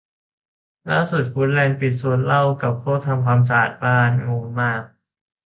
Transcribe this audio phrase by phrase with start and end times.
[0.89, 4.81] ล่าสุดฟูดแลนด์ปิดโซนเหล้ากับพวกทำความสะอาดบ้าน งงมาก